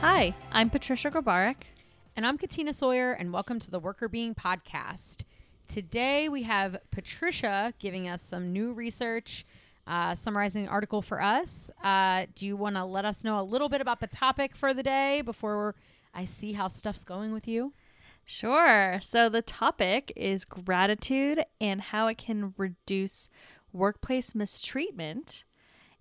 [0.00, 1.56] Hi, I'm Patricia Grabarek.
[2.14, 5.22] And I'm Katina Sawyer, and welcome to the Workr Beeing Podcast.
[5.66, 9.44] Today we have Patricia giving us some new research,
[9.88, 11.68] uh, summarizing an article for us.
[11.82, 14.72] Uh, do you want to let us know a little bit about the topic for
[14.72, 15.74] the day before
[16.14, 17.72] I see how stuff's going with you?
[18.24, 19.00] Sure.
[19.02, 23.28] So the topic is gratitude and how it can reduce
[23.72, 25.44] workplace mistreatment.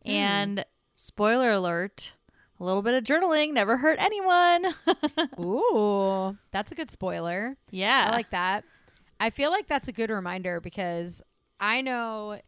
[0.05, 0.11] Hmm.
[0.11, 2.13] And spoiler alert,
[2.59, 4.73] a little bit of journaling never hurt anyone.
[5.39, 7.55] Ooh, that's a good spoiler.
[7.71, 8.07] yeah.
[8.09, 8.63] I like that.
[9.19, 11.21] I feel like that's a good reminder because
[11.59, 12.39] I know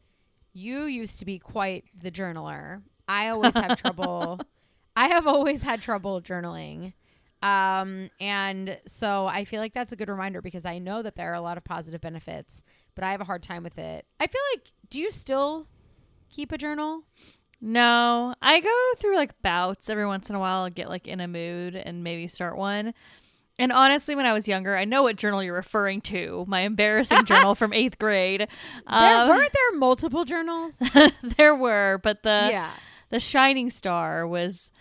[0.53, 2.81] you used to be quite the journaler.
[3.07, 4.39] I always have trouble.
[4.95, 6.93] I have always had trouble journaling.
[7.41, 11.31] Um, and so I feel like that's a good reminder because I know that there
[11.31, 12.63] are a lot of positive benefits,
[12.95, 14.05] but I have a hard time with it.
[14.19, 15.65] I feel like, do you still
[16.29, 17.03] keep a journal?
[17.61, 20.63] No, I go through like bouts every once in a while.
[20.63, 22.93] I'll get like in a mood and maybe start one.
[23.57, 26.45] And honestly, when I was younger, I know what journal you're referring to.
[26.47, 28.47] My embarrassing journal from eighth grade.
[28.89, 30.81] There, Um, weren't there multiple journals?
[31.37, 32.71] there were, but the yeah.
[33.09, 34.71] the shining star was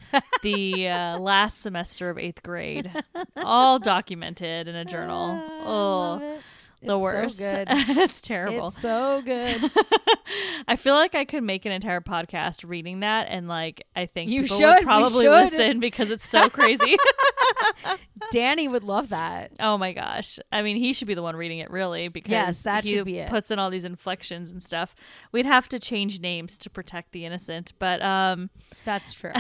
[0.43, 2.91] the uh, last semester of eighth grade,
[3.37, 5.43] all documented in a journal.
[5.43, 6.39] I Oh.
[6.83, 7.39] The It's worst.
[7.39, 7.67] So good.
[7.71, 8.69] it's terrible.
[8.69, 9.71] It's so good.
[10.69, 14.31] I feel like I could make an entire podcast reading that, and like I think
[14.31, 15.31] You people should, would probably should.
[15.31, 16.97] listen because it's so crazy.
[18.31, 19.53] Danny would love that.
[19.61, 20.39] oh my gosh!
[20.53, 23.05] I mean, he should be the one reading it, really, because Yes, that he should
[23.07, 23.31] be it.
[23.31, 24.95] puts in all these inflections and stuff.
[25.33, 28.51] We'd have to change names to protect the innocent, but um.
[28.85, 29.33] That's true.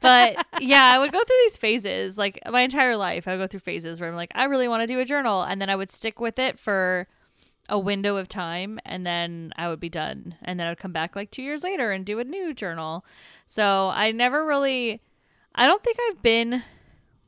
[0.00, 2.16] but yeah, I would go through these phases.
[2.18, 4.82] Like my entire life, I would go through phases where I'm like, I really want
[4.82, 7.06] to do a journal, and then I would stick with it for
[7.68, 10.92] a window of time, and then I would be done, and then I would come
[10.92, 13.04] back like two years later and do a new journal.
[13.46, 15.00] So I never really,
[15.54, 16.62] I don't think I've been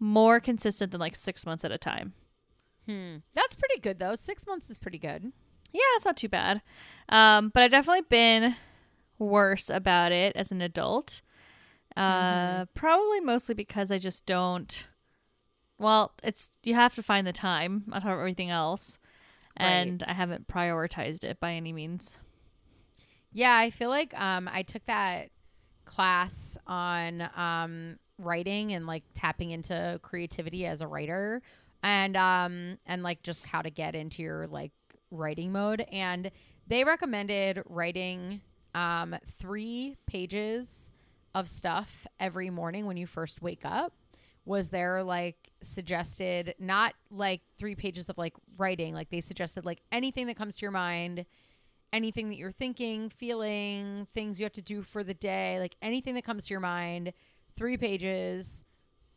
[0.00, 2.12] more consistent than like six months at a time.
[2.86, 3.16] Hmm.
[3.34, 4.14] That's pretty good though.
[4.14, 5.32] Six months is pretty good.
[5.72, 6.62] Yeah, it's not too bad.
[7.08, 8.56] Um, but I've definitely been
[9.18, 11.22] worse about it as an adult.
[11.96, 14.86] Uh, Probably mostly because I just don't.
[15.78, 18.98] Well, it's you have to find the time on top of everything else,
[19.58, 19.94] Right.
[19.94, 22.16] and I haven't prioritized it by any means.
[23.32, 25.30] Yeah, I feel like um I took that
[25.84, 31.42] class on um writing and like tapping into creativity as a writer
[31.82, 34.72] and um and like just how to get into your like
[35.10, 36.30] writing mode and
[36.66, 38.40] they recommended writing
[38.74, 40.90] um 3 pages
[41.34, 43.92] of stuff every morning when you first wake up
[44.44, 49.80] was there like suggested not like 3 pages of like writing like they suggested like
[49.90, 51.24] anything that comes to your mind
[51.94, 56.16] anything that you're thinking, feeling, things you have to do for the day, like anything
[56.16, 57.12] that comes to your mind,
[57.56, 58.64] three pages,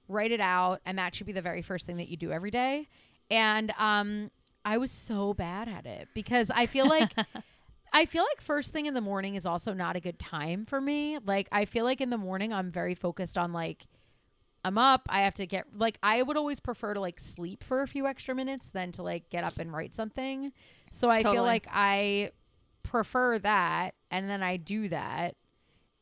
[0.08, 2.52] write it out, and that should be the very first thing that you do every
[2.52, 2.88] day.
[3.32, 4.30] And um,
[4.64, 7.14] I was so bad at it because I feel like
[7.94, 10.80] I feel like first thing in the morning is also not a good time for
[10.80, 11.18] me.
[11.26, 13.88] Like I feel like in the morning I'm very focused on like
[14.66, 17.82] I'm up, I have to get like I would always prefer to like sleep for
[17.82, 20.52] a few extra minutes than to like get up and write something.
[20.92, 22.32] So I feel like I
[22.84, 25.36] prefer that and then I do that.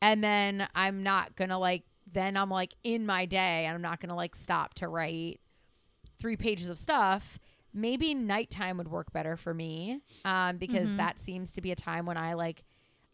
[0.02, 3.82] And then I'm not going to like then I'm like in my day and I'm
[3.82, 5.40] not going to like stop to write
[6.18, 7.38] three pages of stuff.
[7.74, 10.96] Maybe nighttime would work better for me um, because Mhm.
[10.96, 12.64] that seems to be a time when I like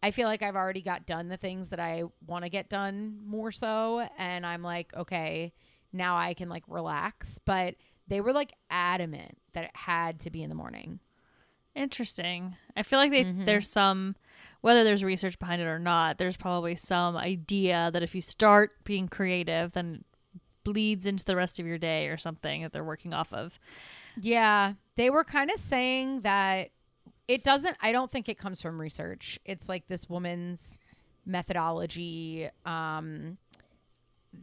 [0.03, 3.19] I feel like I've already got done the things that I want to get done
[3.25, 4.05] more so.
[4.17, 5.53] And I'm like, okay,
[5.93, 7.39] now I can like relax.
[7.45, 7.75] But
[8.07, 10.99] they were like adamant that it had to be in the morning.
[11.75, 12.55] Interesting.
[12.77, 13.45] I feel like they, Mhm.
[13.45, 14.15] there's some,
[14.61, 18.73] whether there's research behind it or not, there's probably some idea that if you start
[18.83, 20.03] being creative, then
[20.35, 23.57] it bleeds into the rest of your day or something that they're working off of.
[24.17, 24.73] Yeah.
[24.97, 26.69] They were kind of saying that
[27.27, 29.39] it doesn't, I don't think it comes from research.
[29.45, 30.77] It's like this woman's
[31.25, 33.37] methodology, um,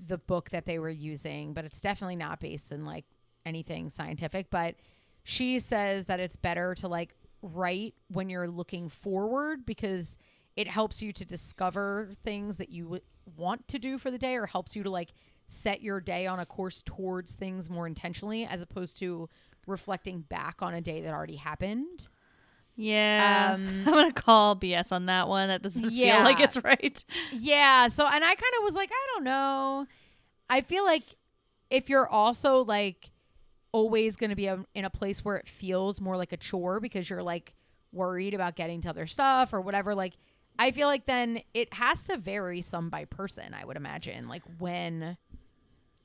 [0.06, 3.05] the book that they were using, but it's definitely not based in like
[3.44, 4.50] anything scientific.
[4.50, 4.76] But
[5.25, 10.16] she says that it's better to like write when you're looking forward because
[10.56, 13.02] it helps you to discover things that you w-
[13.37, 15.12] want to do for the day or helps you to like
[15.46, 19.28] set your day on a course towards things more intentionally as opposed to
[19.66, 22.06] reflecting back on a day that already happened.
[22.81, 23.53] Yeah.
[23.55, 25.49] Um, I'm going to call BS on that one.
[25.49, 26.17] That doesn't Yeah.
[26.17, 27.05] feel like it's right.
[27.32, 27.88] Yeah.
[27.88, 29.87] So, and I kind of was like, I don't know.
[30.49, 31.03] I feel like
[31.71, 33.11] if you're also like
[33.73, 36.81] always going to be a, in a place where it feels more like a chore
[36.81, 37.55] because you're like
[37.93, 40.15] worried about getting to other stuff or whatever, like,
[40.59, 44.43] I feel like then it has to vary some by person, I would imagine, like
[44.59, 45.17] when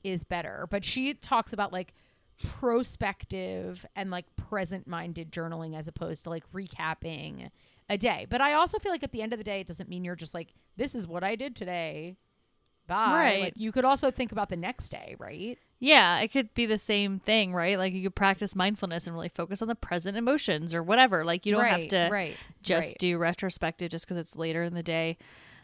[0.04, 0.66] is better.
[0.70, 1.92] But she talks about like
[2.42, 7.50] prospective and like present minded journaling as opposed to like recapping
[7.88, 8.26] a day.
[8.28, 10.16] But I also feel like at the end of the day, it doesn't mean you're
[10.16, 12.16] just like, this is what I did today.
[12.86, 13.12] Bye.
[13.12, 13.40] Right.
[13.44, 15.58] Like, you could also think about the next day, right?
[15.78, 17.78] Yeah, it could be the same thing, right?
[17.78, 21.24] Like you could practice mindfulness and really focus on the present emotions or whatever.
[21.24, 22.98] Like you don't right, have to right, just right.
[22.98, 25.18] do retrospective just because it's later in the day.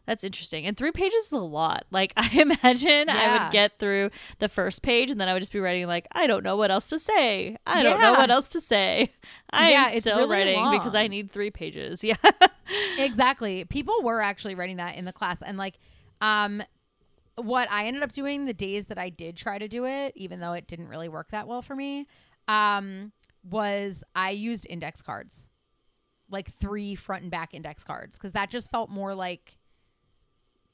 [0.07, 0.67] That's interesting.
[0.67, 1.85] And three pages is a lot.
[1.91, 4.11] Like I imagine I would get through
[4.41, 6.71] the first page and then I would just be writing like, I don't know what
[6.71, 7.57] else to say.
[7.67, 9.13] I don't know what else to say.
[9.51, 12.03] I Yeah, am it's still really writing because I need three pages.
[12.13, 12.17] Yeah.
[12.99, 13.65] exactly.
[13.65, 15.79] People were actually writing that in the class and like
[16.21, 16.63] um
[17.37, 20.41] what I ended up doing the days that I did try to do it, even
[20.41, 22.07] though it didn't really work that well for me,
[22.47, 23.11] um,
[23.43, 25.49] was I used index cards.
[26.31, 28.19] Like three front and back index cards.
[28.19, 29.57] Cause that just felt more like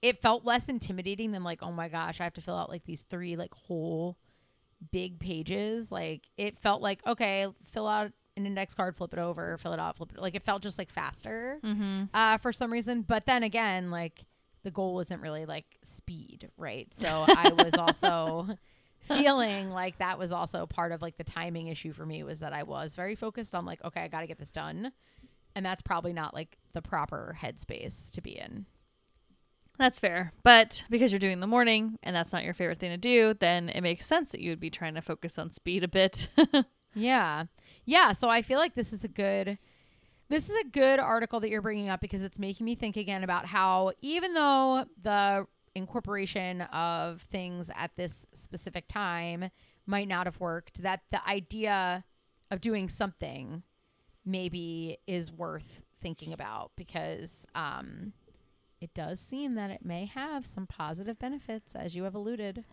[0.02, 2.84] it felt less intimidating than like, oh my gosh, I have to fill out like
[2.84, 4.16] these three like whole
[4.92, 5.90] big pages.
[5.90, 9.80] Like it felt like, okay, fill out an index card, flip it over, fill it
[9.80, 10.20] out, flip it.
[10.20, 12.04] Like it felt just like faster mm-hmm.
[12.14, 13.02] uh, for some reason.
[13.02, 14.24] But then again, like
[14.62, 16.88] the goal isn't really like speed, right?
[16.94, 18.48] So I was also
[19.00, 22.52] feeling like that was also part of like the timing issue for me was that
[22.52, 24.92] I was very focused on like, okay, I got to get this done.
[25.54, 28.66] And that's probably not like the proper headspace to be in.
[29.78, 30.32] That's fair.
[30.42, 33.68] But because you're doing the morning and that's not your favorite thing to do, then
[33.68, 36.28] it makes sense that you would be trying to focus on speed a bit.
[36.94, 37.44] Yeah.
[37.84, 38.12] Yeah.
[38.12, 39.58] So I feel like this is a good.
[40.30, 43.24] This is a good article that you're bringing up because it's making me think again
[43.24, 49.50] about how even though the incorporation of things at this specific time
[49.86, 52.04] might not have worked, that the idea
[52.50, 53.62] of doing something
[54.26, 58.12] maybe is worth thinking about because um,
[58.80, 62.64] it does seem that it may have some positive benefits, as you have alluded.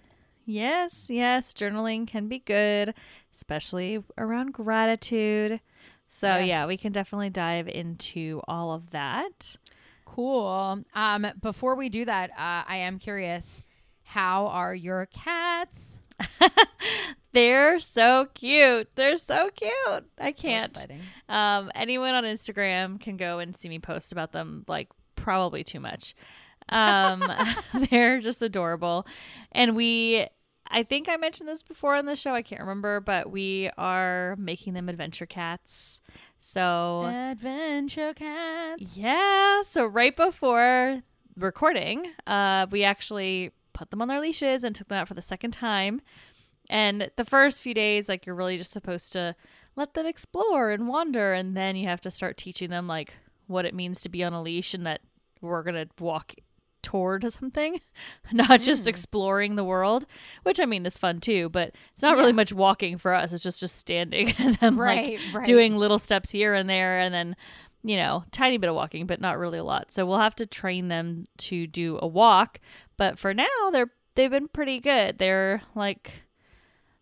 [0.45, 2.93] Yes, yes, journaling can be good,
[3.33, 5.59] especially around gratitude.
[6.07, 9.55] So, yeah, we can definitely dive into all of that.
[10.05, 10.83] Cool.
[10.93, 13.63] Um, before we do that, uh, I am curious.
[14.03, 15.97] How are your cats?
[17.33, 18.87] They're so cute.
[18.95, 20.05] They're so cute.
[20.19, 20.71] I can't.
[20.71, 21.01] exciting.
[21.27, 24.89] Um, anyone on Instagram can go and see me post about them, like
[25.25, 26.15] probably too much.
[26.69, 27.23] Um,
[27.89, 29.05] they're just adorable,
[29.51, 30.27] and we.
[30.67, 32.33] I think I mentioned this before on the show.
[32.33, 36.01] I can't remember, but we are making them adventure cats.
[36.39, 38.97] So Adventure cats.
[38.97, 41.01] yeah, so right before
[41.37, 45.21] recording, uh, we actually put them on their leashes and took them out for the
[45.21, 46.01] second time.
[46.69, 49.35] And the first few days, like you're really just supposed to
[49.75, 53.13] let them explore and wander, and then you have to start teaching them like
[53.47, 55.01] what it means to be on a leash and that
[55.45, 56.33] we're gonna walk
[56.81, 57.81] toward something,
[58.31, 58.89] not just hmm.
[58.89, 60.05] exploring the world,
[60.43, 63.33] which I mean is fun too, but it's not really much walking for us.
[63.33, 65.45] It's just just standing and then Right, like right.
[65.45, 67.35] doing little steps here and there, and then
[67.83, 69.91] you know, tiny bit of walking, but not really a lot.
[69.91, 72.59] So we'll have to train them to do a walk.
[72.97, 75.19] But for now, they're they've been pretty good.
[75.19, 76.23] They're like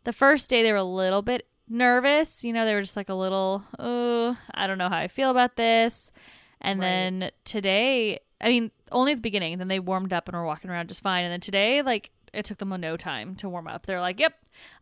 [0.04, 2.44] the first day they were a little bit nervous.
[2.44, 5.30] You know, they were just like a little, oh, I don't know how I feel
[5.30, 6.12] about this.
[6.60, 6.86] And Right.
[6.88, 9.58] then today, I mean, only at the beginning.
[9.58, 11.24] Then they warmed up and were walking around just fine.
[11.24, 13.86] And then today, like it took them no time to warm up.
[13.86, 14.34] They're like, "Yep,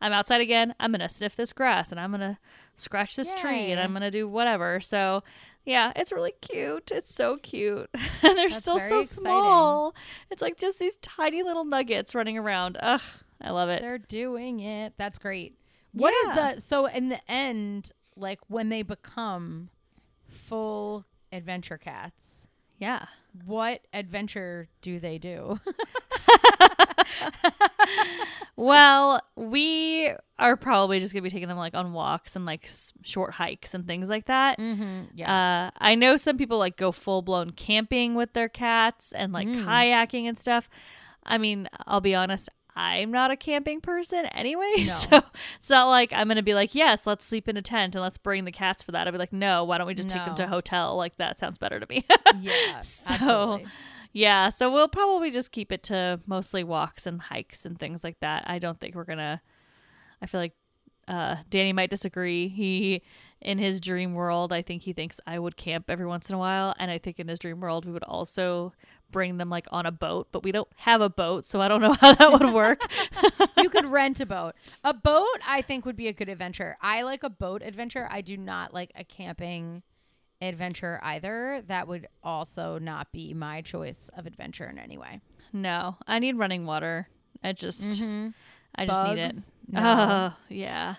[0.02, 0.74] I'm outside again.
[0.80, 2.40] I'm gonna sniff this grass and I'm gonna
[2.76, 5.24] scratch this tree and I'm gonna do whatever." So
[5.64, 6.92] yeah, it's really cute.
[6.92, 7.90] It's so cute.
[7.94, 9.24] and they're That's still so exciting.
[9.26, 9.94] small.
[10.32, 12.78] It's like just these tiny little nuggets running around.
[12.82, 13.02] Ugh,
[13.42, 13.82] I love it.
[13.82, 14.94] They're doing it.
[14.98, 15.56] That's great.
[15.92, 16.54] What is Yeah.
[16.56, 19.70] the so in the end, like when they become
[20.28, 22.31] full adventure cats,
[22.82, 23.06] Yeah.
[23.46, 25.60] what adventure do they do?
[28.58, 32.94] Well, we are probably just gonna be taking them like on walks and like s-
[33.04, 34.60] short hikes and things like that.
[34.60, 35.06] mm-hmm.
[35.16, 35.70] Yeah.
[35.72, 39.48] Uh, I know some people like go full blown camping with their cats and like
[39.48, 39.66] Mm.
[39.66, 40.70] kayaking and stuff.
[41.26, 44.84] I mean, I'll be honest, I'm not a camping person anyway, No.
[44.94, 45.22] so
[45.60, 48.18] it's not like I'm gonna be like, yes, let's sleep in a tent and let's
[48.18, 49.08] bring the cats for that.
[49.08, 50.96] I'd be like, no, why don't we just take them to a hotel?
[50.96, 52.06] Like that sounds better to me.
[52.40, 52.82] yeah.
[52.82, 53.66] so- absolutely.
[54.14, 58.20] yeah, so we'll probably just keep it to mostly walks and hikes and things like
[58.22, 58.44] that.
[58.48, 59.42] I don't think we're gonna.
[60.22, 60.54] I feel like
[61.08, 62.48] uh, Danny might disagree.
[62.48, 63.02] He,
[63.42, 66.38] in his dream world, I think he thinks I would camp every once in a
[66.38, 68.72] while, and I think in his dream world we would also
[69.12, 71.82] bring them like on a boat, but we don't have a boat, so I don't
[71.82, 72.82] know how that would work.
[73.58, 74.54] you could rent a boat.
[74.84, 76.78] A boat, I think, would be a good adventure.
[76.82, 78.08] I like a boat adventure.
[78.10, 79.84] I do not like a camping
[80.42, 81.62] adventure either.
[81.68, 85.22] That would also not be my choice of adventure in any way.
[85.54, 87.08] no, I need running water.
[87.44, 88.30] I just, Mm-hmm.
[88.76, 89.36] I just need it.
[89.68, 89.82] No.
[89.84, 90.96] Oh, yeah.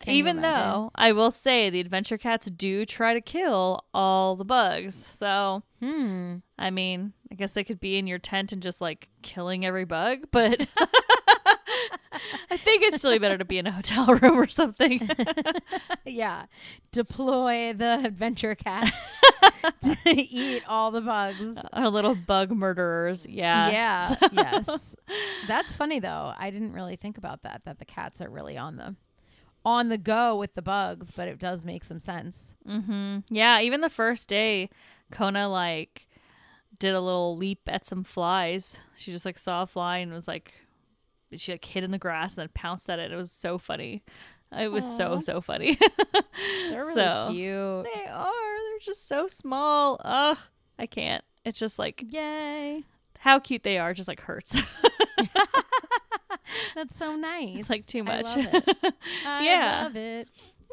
[0.00, 4.44] Can Even though I will say the adventure cats do try to kill all the
[4.44, 4.94] bugs.
[5.08, 6.36] So, Hmm.
[6.58, 9.84] I mean, I guess they could be in your tent and just like killing every
[9.84, 10.66] bug, but
[12.50, 15.08] I think it's still better to be in a hotel room or something.
[16.04, 16.46] Yeah.
[16.92, 18.92] Deploy the adventure cat
[19.82, 21.56] to eat all the bugs.
[21.72, 23.26] Our little bug murderers.
[23.28, 23.70] Yeah.
[23.70, 24.14] Yeah.
[24.32, 24.96] yes.
[25.46, 26.32] That's funny though.
[26.38, 27.62] I didn't really think about that.
[27.64, 28.94] That the cats are really on the
[29.66, 32.54] on the go with the bugs, but it does make some sense.
[32.66, 33.18] Mm-hmm.
[33.28, 33.60] Yeah.
[33.60, 34.70] Even the first day,
[35.10, 36.06] Kona like
[36.78, 38.78] did a little leap at some flies.
[38.96, 40.54] She just like saw a fly and was like,
[41.34, 43.10] she like hid in the grass and then pounced at it.
[43.12, 44.04] It was so funny.
[44.56, 45.76] It was so so funny.
[46.70, 47.86] They're really So- cute.
[47.92, 48.30] they are.
[48.70, 50.00] They're just so small.
[50.04, 50.38] Ugh.
[50.78, 51.24] I can't.
[51.44, 52.84] It's just like Yay.
[53.18, 53.92] how cute they are.
[53.94, 54.56] Just like hurts.
[56.74, 57.58] That's so nice.
[57.58, 58.26] it's like too much.
[58.26, 58.94] I love it.
[59.24, 59.80] I Yeah.
[59.84, 60.28] love it.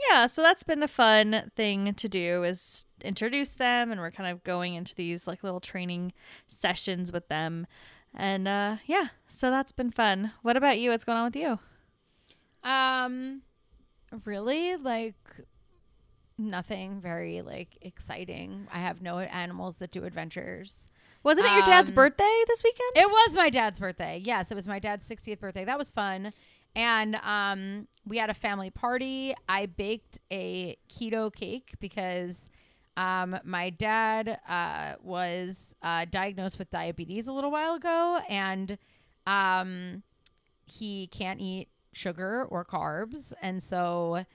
[0.09, 4.31] yeah so that's been a fun thing to do is introduce them and we're kind
[4.31, 6.13] of going into these like little training
[6.47, 7.67] sessions with them
[8.15, 11.59] and uh yeah so that's been fun what about you what's going on with you
[12.63, 13.41] Um
[14.25, 15.15] really like
[16.37, 18.67] nothing very like exciting.
[18.73, 20.89] I have no animals that do adventures.
[21.23, 24.21] Wasn't it your dad's Um, birthday this weekend It was my dad's birthday.
[24.23, 25.65] Yes, it was my dad's 60th birthday.
[25.65, 26.31] That was fun.
[26.75, 29.35] And um, we had a family party.
[29.47, 32.49] I baked a keto cake because
[32.97, 38.77] um, my dad uh, was uh, diagnosed with diabetes a little while ago, and
[39.27, 40.03] um,
[40.65, 43.33] he can't eat sugar or carbs.
[43.41, 44.25] And so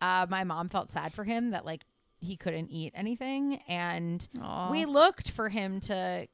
[0.00, 1.82] uh, my mom felt sad for him that like
[2.22, 4.70] he couldn't eat anything, and Aw.
[4.70, 6.28] we looked for him to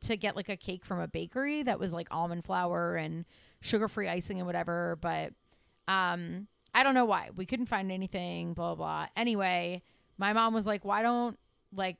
[0.00, 3.24] to get like a cake from a bakery that was like almond flour and
[3.60, 4.98] sugar free icing and whatever.
[5.00, 5.32] But
[5.86, 7.30] um i don't know why.
[7.36, 9.06] We couldn't find anything blah blah, blah.
[9.16, 9.82] anyway
[10.18, 11.38] my mom was like why don't
[11.72, 11.96] like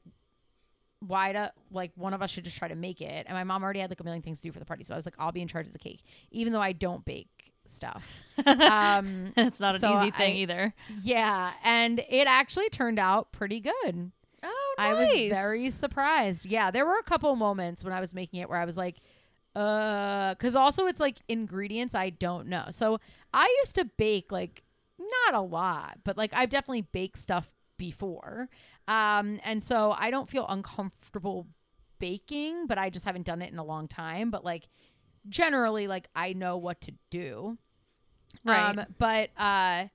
[1.01, 3.27] why do like one of us should just try to make it?
[3.29, 4.83] And my mom already had like a million things to do for the party.
[4.83, 6.03] So i was like i'll be in charge of the cake
[6.33, 7.38] even though i don't bake
[7.71, 8.05] stuff
[8.47, 12.99] um and it's not an so easy thing I- either yeah and it actually turned
[12.99, 14.11] out pretty good
[14.43, 14.87] oh nice.
[14.87, 16.47] I was very surprised.
[16.47, 18.99] Yeah, there were a couple moments when I was making it where I was like,
[19.57, 22.67] uh, because also it's like ingredients I don't know.
[22.71, 23.01] So
[23.35, 24.63] I used to bake like
[24.99, 28.49] not a lot, but like I've definitely baked stuff before.
[28.87, 31.49] Um, and so I don't feel uncomfortable
[31.99, 34.31] baking, but I just haven't done it in a long time.
[34.31, 34.69] But like
[35.29, 37.59] generally, like I know what to do.
[38.45, 38.79] Right.
[38.79, 39.87] Um, but uh,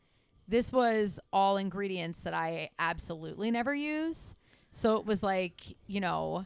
[0.47, 4.33] this was all ingredients that I absolutely never use.
[4.71, 6.45] So it was like, you know,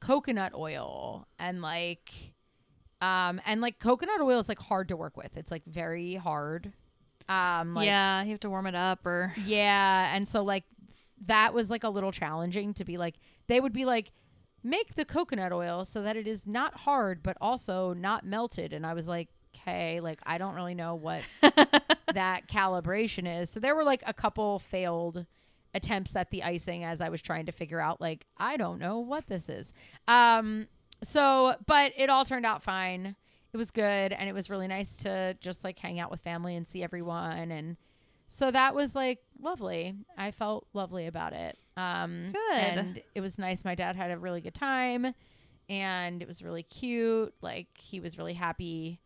[0.00, 2.10] coconut oil and like
[3.02, 5.36] um and like coconut oil is like hard to work with.
[5.36, 6.72] It's like very hard.
[7.28, 10.64] Um like yeah you have to warm it up or yeah, and so like
[11.26, 13.16] that was like a little challenging to be like
[13.46, 14.12] they would be like
[14.62, 18.86] make the coconut oil so that it is not hard but also not melted and
[18.86, 23.50] I was like okay, like I don't really know what that calibration is.
[23.50, 25.26] So there were like a couple failed
[25.74, 28.98] attempts at the icing as I was trying to figure out like I don't know
[28.98, 29.72] what this is.
[30.08, 30.68] Um
[31.02, 33.16] so but it all turned out fine.
[33.52, 36.56] It was good and it was really nice to just like hang out with family
[36.56, 37.76] and see everyone and
[38.28, 39.94] so that was like lovely.
[40.16, 41.58] I felt lovely about it.
[41.80, 42.58] Um Good.
[42.58, 43.64] and it was nice.
[43.64, 45.14] My dad had a really good time
[45.68, 47.32] and it was really cute.
[47.40, 49.00] Like he was really happy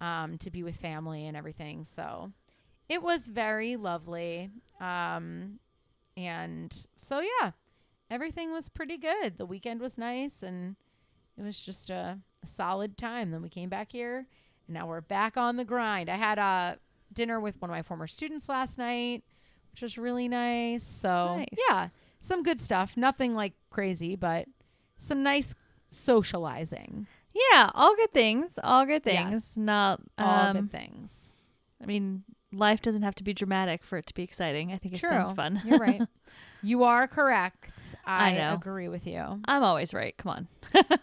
[0.00, 1.84] um to be with family and everything.
[1.96, 2.32] So
[2.88, 4.50] it was very lovely.
[4.80, 5.58] Um
[6.16, 7.50] and so yeah,
[8.10, 9.36] everything was pretty good.
[9.38, 10.76] The weekend was nice and
[11.38, 13.30] it was just a, a solid time.
[13.30, 14.26] Then we came back here
[14.66, 16.08] and now we're back on the grind.
[16.08, 16.78] I had a
[17.12, 19.22] dinner with one of my former students last night,
[19.72, 20.82] which was really nice.
[20.82, 21.46] So Nice.
[21.68, 21.88] yeah,
[22.26, 22.96] some good stuff.
[22.96, 24.46] Nothing like crazy, but
[24.98, 25.54] some nice
[25.88, 27.06] socializing.
[27.52, 29.56] yeah all good things all good things Yes.
[29.56, 31.30] not All um good things.
[31.82, 34.94] i mean life doesn't have to be dramatic for it to be exciting i think
[34.94, 35.10] it True.
[35.10, 36.02] sounds fun You're right.
[36.62, 37.94] You are correct.
[38.04, 39.22] I, I agree with you.
[39.46, 40.48] i'm always right come on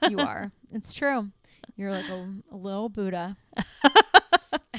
[0.10, 0.52] You are.
[0.74, 1.30] It's true.
[1.78, 3.38] You're like a, a little Buddha.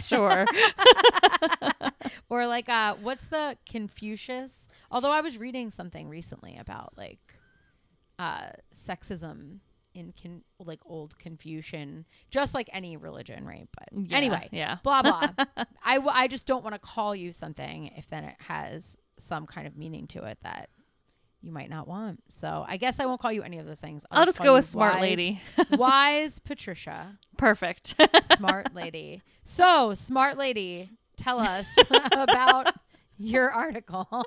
[0.02, 0.44] sure
[2.28, 4.68] Or like uh what's the Confucius?
[4.90, 7.20] Although I was reading something recently about like
[8.18, 9.58] uh sexism
[9.94, 13.68] in con- like old Confucian, just like any religion, right?
[13.76, 15.28] But Yeah, anyway, yeah blah blah.
[15.84, 19.46] I, w- I just don't want to call you something if then it has some
[19.46, 20.68] kind of meaning to it that
[21.40, 22.22] you might not want.
[22.28, 24.04] So I guess I won't call you any of those things.
[24.10, 25.40] I'll just go with smart wise- lady.
[25.70, 27.18] wise Patricia.
[27.36, 27.94] Perfect.
[28.36, 29.22] Smart lady.
[29.44, 31.66] So, smart lady, tell us
[32.12, 32.74] about
[33.18, 34.08] your article.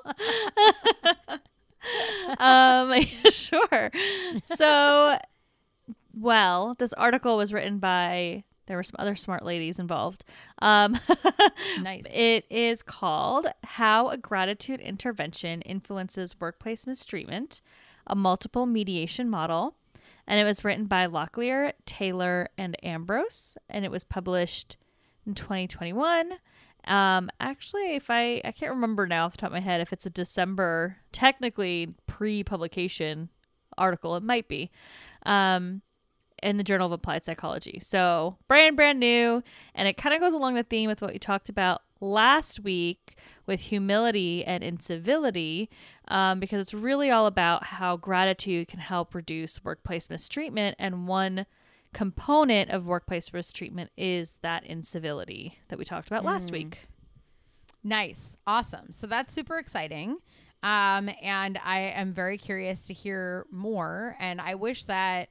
[2.38, 2.92] um,
[3.30, 3.90] sure.
[4.42, 5.18] So,
[6.14, 10.24] well, this article was written by there were some other smart ladies involved.
[10.60, 10.98] Um,
[11.80, 12.04] nice.
[12.12, 17.62] it is called "How a Gratitude Intervention Influences Workplace Mistreatment:
[18.06, 19.74] A Multiple Mediation Model,"
[20.26, 24.76] and it was written by Locklear, Taylor, and Ambrose, and it was published
[25.26, 26.34] in 2021.
[26.86, 29.92] Um, actually, if I I can't remember now off the top of my head if
[29.92, 33.28] it's a December technically pre-publication
[33.76, 34.16] article.
[34.16, 34.70] It might be.
[35.24, 35.82] Um,
[36.42, 37.80] in the Journal of Applied Psychology.
[37.80, 39.42] So brand brand new,
[39.74, 43.16] and it kind of goes along the theme with what we talked about last week
[43.46, 45.68] with humility and incivility,
[46.08, 51.46] um, because it's really all about how gratitude can help reduce workplace mistreatment, and one
[51.92, 56.78] component of workplace mistreatment is that incivility that we talked about last week.
[57.84, 58.36] Nice.
[58.46, 58.92] Awesome.
[58.92, 60.18] So that's super exciting.
[60.62, 64.16] Um, and I am very curious to hear more.
[64.18, 65.28] And I wish that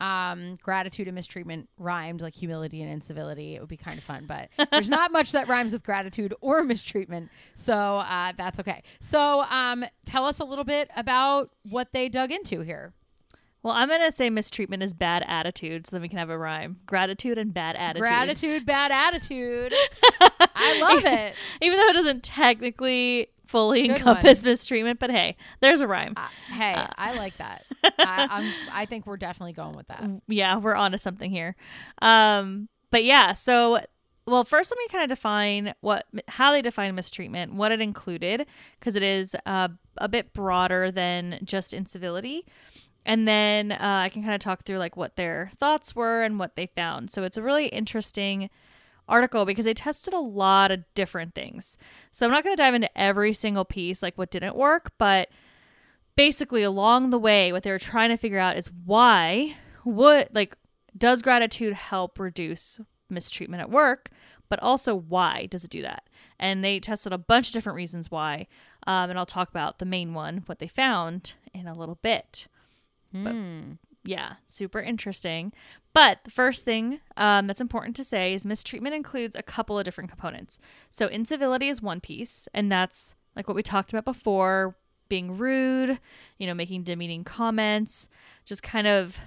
[0.00, 3.54] um, gratitude and mistreatment rhymed like humility and incivility.
[3.54, 6.64] It would be kind of fun, but there's not much that rhymes with gratitude or
[6.64, 7.30] mistreatment.
[7.54, 8.82] So uh, that's okay.
[9.00, 12.92] So um, tell us a little bit about what they dug into here.
[13.62, 16.78] Well, I'm gonna say mistreatment is bad attitude, so then we can have a rhyme:
[16.86, 18.02] gratitude and bad attitude.
[18.06, 19.72] Gratitude, bad attitude.
[20.54, 21.34] I love it.
[21.60, 26.14] even though it doesn't technically fully Good encompass mistreatment, but hey, there's a rhyme.
[26.16, 27.64] Uh, hey, I like that.
[27.84, 30.02] I, I'm, I think we're definitely going with that.
[30.26, 31.54] yeah, we're onto something here.
[32.00, 33.80] Um, but yeah, so
[34.26, 38.46] well, first let me kind of define what how they define mistreatment, what it included,
[38.78, 42.46] because it is uh, a bit broader than just incivility.
[43.04, 46.38] And then uh, I can kind of talk through like what their thoughts were and
[46.38, 47.10] what they found.
[47.10, 48.48] So it's a really interesting
[49.08, 51.76] article because they tested a lot of different things.
[52.12, 55.28] So I'm not going to dive into every single piece, like what didn't work, but
[56.16, 60.56] basically along the way, what they were trying to figure out is why would like
[60.96, 64.10] does gratitude help reduce mistreatment at work,
[64.48, 66.08] but also why does it do that?
[66.38, 68.46] And they tested a bunch of different reasons why,
[68.86, 72.46] um, and I'll talk about the main one, what they found, in a little bit.
[73.12, 73.72] But- Hmm.
[74.04, 75.52] Yeah, super interesting.
[75.94, 79.84] But the first thing um, that's important to say is mistreatment includes a couple of
[79.84, 80.58] different components.
[80.90, 84.76] So, incivility is one piece, and that's like what we talked about before
[85.08, 86.00] being rude,
[86.38, 88.08] you know, making demeaning comments,
[88.44, 89.20] just kind of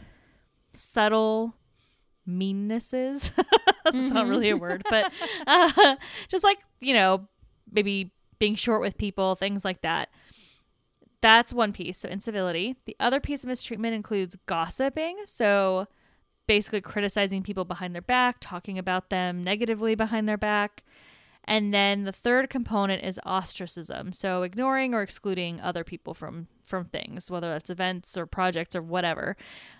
[0.74, 1.56] subtle
[2.26, 3.32] meannesses.
[3.86, 5.12] that's not really a word, but
[5.48, 5.96] uh,
[6.28, 7.28] just like, you know,
[7.72, 10.10] maybe being short with people, things like that.
[11.26, 12.76] That's one piece, so incivility.
[12.86, 15.88] The other piece of mistreatment includes gossiping, so
[16.46, 20.84] basically criticizing people behind their back, talking about them negatively behind their back.
[21.46, 26.86] And then the third component is ostracism, so ignoring or excluding other people from from
[26.86, 29.36] things, whether that's events or projects or whatever.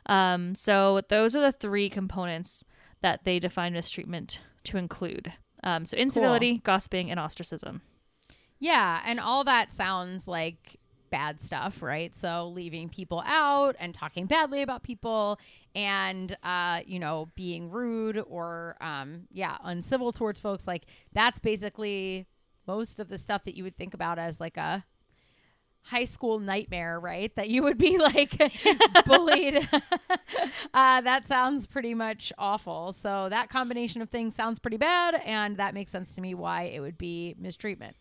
[0.08, 2.66] Um, so those are the three components
[3.04, 5.32] that they define mistreatment to include.
[5.64, 7.84] Um, so incivility, gossiping, and ostracism.
[8.58, 10.80] Yeah, and all that sounds like
[11.16, 12.14] bad stuff, right?
[12.14, 15.40] So leaving people out and talking badly about people
[15.74, 22.28] and uh, you know, being rude or um yeah, uncivil towards folks like that's basically
[22.68, 24.84] most of the stuff that you would think about as like a
[25.84, 27.34] high school nightmare, right?
[27.38, 28.38] That you would be like
[29.06, 29.70] bullied.
[30.74, 32.92] uh, that sounds pretty much awful.
[32.92, 36.64] So that combination of things sounds pretty bad, and that makes sense to me why
[36.64, 37.96] it would be mistreatment.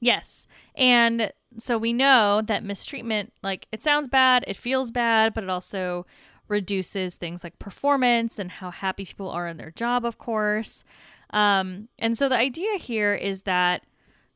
[0.00, 0.46] Yes.
[0.74, 5.50] And so we know that mistreatment, like, it sounds bad, it feels bad, but it
[5.50, 6.06] also
[6.48, 10.84] reduces things like performance and how happy people are in their job, of course.
[11.30, 13.82] Um, and so the idea here is that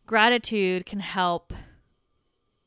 [0.07, 1.53] gratitude can help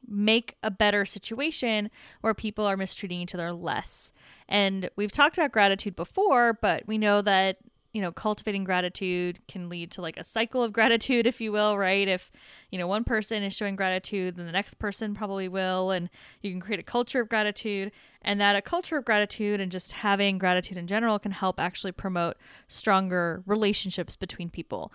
[0.08, 1.90] make a better situation
[2.22, 4.14] where people are mistreating each other less.
[4.48, 7.58] And we've talked about gratitude before, but we know that
[7.94, 11.78] you know cultivating gratitude can lead to like a cycle of gratitude if you will
[11.78, 12.08] right?
[12.08, 12.32] If
[12.72, 16.10] you know one person is showing gratitude then the next person probably will and
[16.42, 17.92] you can create a culture of gratitude.
[18.22, 21.92] And that a culture of gratitude and just having gratitude in general can help actually
[21.92, 24.92] promote stronger relationships between people.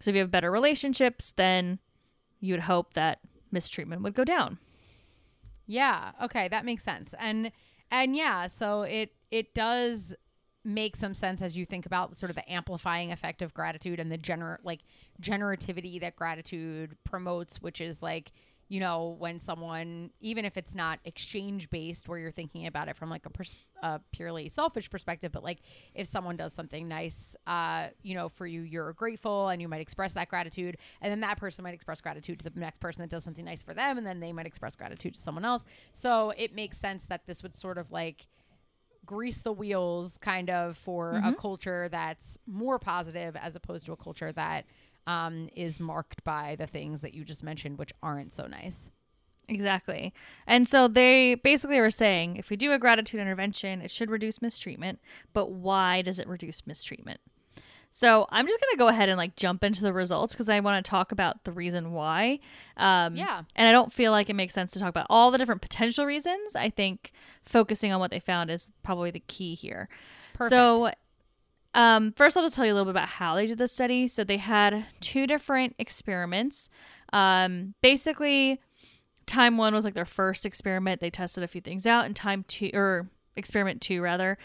[0.00, 1.78] So if you have better relationships then
[2.40, 4.58] you would hope that mistreatment would go down.
[5.66, 6.12] Yeah.
[6.22, 7.14] Okay, that makes sense.
[7.18, 7.52] And
[7.90, 10.14] and yeah, so it it does
[10.68, 14.12] make some sense as you think about sort of the amplifying effect of gratitude and
[14.12, 14.80] the gener like
[15.20, 18.32] generativity that gratitude promotes, which is like
[18.68, 22.96] you know, when someone, even if it's not exchange based, where you're thinking about it
[22.96, 25.60] from like a, pers- a purely selfish perspective, but like
[25.94, 29.80] if someone does something nice, uh, you know, for you, you're grateful and you might
[29.80, 30.76] express that gratitude.
[31.00, 33.62] And then that person might express gratitude to the next person that does something nice
[33.62, 33.96] for them.
[33.96, 35.64] And then they might express gratitude to someone else.
[35.94, 38.26] So it makes sense that this would sort of like,
[39.08, 43.96] grease the wheels kind of for a culture that's more positive as opposed to a
[43.96, 44.66] culture that
[45.06, 48.90] um, is marked by the things that you just mentioned, which aren't so nice.
[49.48, 50.12] Exactly.
[50.46, 54.42] And so they basically were saying if we do a gratitude intervention, it should reduce
[54.42, 54.98] mistreatment,
[55.32, 57.20] but why does it reduce mistreatment?
[57.90, 60.60] So I'm just going to go ahead and like jump into the results because I
[60.60, 62.38] want to talk about the reason why.
[62.76, 63.42] Um, Yeah.
[63.56, 66.04] And I don't feel like it makes sense to talk about all the different potential
[66.04, 66.54] reasons.
[66.54, 67.12] I think
[67.44, 69.88] focusing on what they found is probably the key here.
[70.34, 70.50] Perfect.
[70.50, 70.90] So,
[71.74, 74.06] um, first, I'll just tell you a little bit about how they did the study.
[74.06, 76.70] So, they had two different experiments.
[77.12, 78.60] Um, basically,
[79.26, 81.00] time one was like their first experiment.
[81.00, 84.38] They tested a few things out, and time two, or experiment two, rather,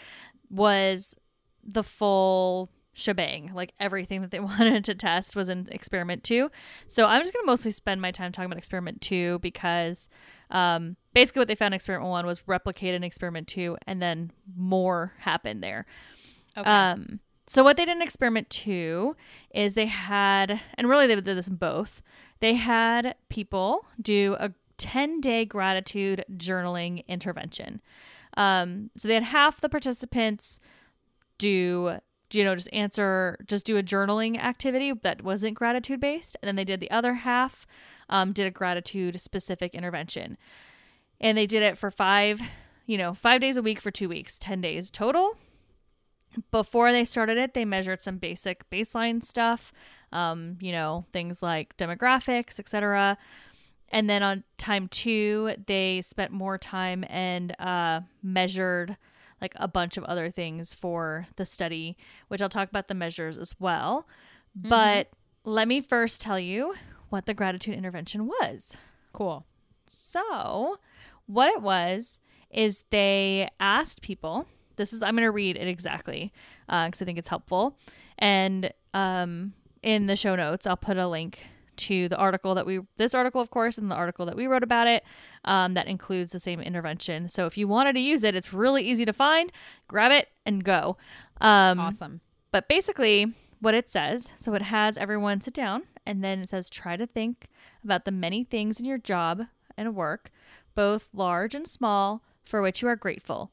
[0.50, 1.14] was
[1.62, 3.50] the full shebang.
[3.52, 6.50] Like everything that they wanted to test was in experiment two.
[6.88, 10.08] So, I'm just going to mostly spend my time talking about experiment two because
[10.50, 14.30] um, basically what they found in experiment one was replicated in experiment two, and then
[14.56, 15.86] more happened there.
[16.56, 16.70] Okay.
[16.70, 19.16] Um, so what they did in experiment two
[19.54, 22.02] is they had, and really they did this in both.
[22.40, 27.80] They had people do a 10 day gratitude journaling intervention.
[28.36, 30.58] Um, so they had half the participants
[31.38, 31.98] do,
[32.34, 36.36] you know, just answer, just do a journaling activity that wasn't gratitude based.
[36.42, 37.66] And then they did the other half,
[38.08, 40.36] um, did a gratitude specific intervention.
[41.20, 42.40] And they did it for five,
[42.86, 45.36] you know, five days a week for two weeks, 10 days total
[46.50, 49.72] before they started it, they measured some basic baseline stuff,
[50.12, 53.18] um, you know, things like demographics, etc.
[53.90, 58.96] And then on time two, they spent more time and uh, measured
[59.40, 61.96] like a bunch of other things for the study,
[62.28, 64.06] which I'll talk about the measures as well.
[64.54, 65.08] But
[65.44, 66.74] let me first tell you
[67.08, 68.76] what the gratitude intervention was.
[69.12, 69.46] cool.
[69.86, 70.78] So,
[71.26, 72.20] what it was
[72.50, 74.46] is they asked people.
[74.76, 76.32] This is I'm going to read it exactly
[76.66, 77.78] because I think it's helpful.
[78.18, 81.40] And um, in the show notes, I'll put a link
[81.76, 84.62] to the article that we this article, of course, and the article that we wrote
[84.62, 85.04] about it.
[85.44, 87.28] Um, that includes the same intervention.
[87.28, 89.52] So if you wanted to use it, it's really easy to find.
[89.88, 90.96] Grab it and go.
[91.40, 92.20] Um, Awesome.
[92.50, 96.68] but basically, what it says so it has everyone sit down and then it says
[96.68, 97.46] try to think
[97.82, 99.42] about the many things in your job
[99.76, 100.30] and work,
[100.74, 103.50] both large and small, for which you are grateful.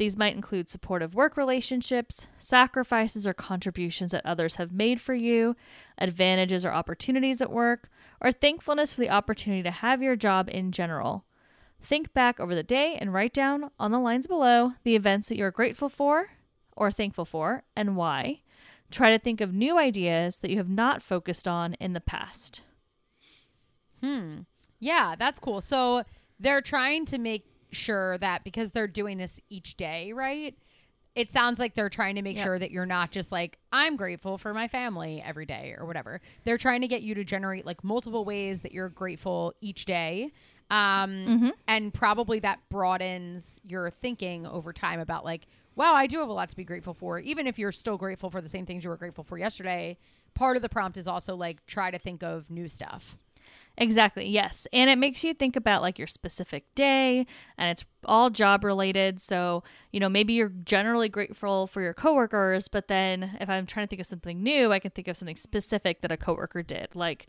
[0.00, 5.56] These might include supportive work relationships, sacrifices or contributions that others have made for you,
[5.98, 10.72] advantages or opportunities at work, or thankfulness for the opportunity to have your job in
[10.72, 11.26] general.
[11.82, 15.36] Think back over the day and write down on the lines below the events that
[15.36, 16.28] you're grateful for
[16.74, 18.40] or thankful for and why.
[18.90, 22.62] Try to think of new ideas that you have not focused on in the past.
[24.02, 24.44] Hmm.
[24.78, 25.60] Yeah, that's cool.
[25.60, 26.04] So
[26.38, 30.56] they're trying to make sure that because they're doing this each day, right?
[31.16, 32.44] It sounds like they're trying to make Yep.
[32.46, 36.20] sure that you're not just like, I'm grateful for my family every day or whatever.
[36.44, 40.30] They're trying to get you to generate like multiple ways that you're grateful each day.
[40.70, 41.52] Um, Mhm.
[41.66, 46.32] And probably that broadens your thinking over time about like, wow, I do have a
[46.32, 47.18] lot to be grateful for.
[47.18, 49.98] Even if you're still grateful for the same things you were grateful for yesterday,
[50.34, 53.16] part of the prompt is also like, try to think of new stuff.
[53.78, 54.66] Exactly, yes.
[54.72, 59.20] And it makes you think about like your specific day and it's all job related.
[59.20, 63.86] So, you know, maybe you're generally grateful for your coworkers, but then if I'm trying
[63.86, 66.88] to think of something new, I can think of something specific that a coworker did.
[66.94, 67.26] Like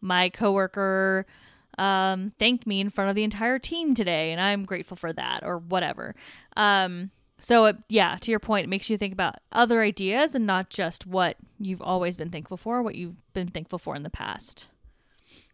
[0.00, 1.26] my coworker
[1.78, 5.44] um thanked me in front of the entire team today and I'm grateful for that
[5.44, 6.14] or whatever.
[6.56, 7.10] Um
[7.42, 10.68] so it, yeah, to your point, it makes you think about other ideas and not
[10.68, 14.68] just what you've always been thankful for, what you've been thankful for in the past.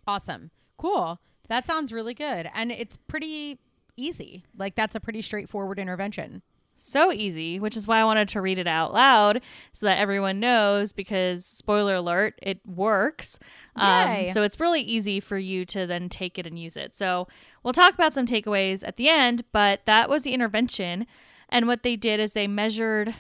[0.06, 0.50] Awesome.
[0.78, 1.20] Cool.
[1.48, 2.48] That sounds really good.
[2.54, 3.58] And it's pretty
[3.96, 4.44] easy.
[4.56, 6.42] Like that's a pretty straightforward intervention.
[6.78, 9.40] so easy, which is why I wanted to read it out loud
[9.72, 13.38] so that everyone knows because spoiler alert, it works.
[13.76, 16.94] Um, so it's really easy for you to then take it and use it.
[16.94, 17.28] So
[17.62, 21.06] we'll talk about some takeaways at the end, but that was the intervention.
[21.48, 23.14] And what they did is they measured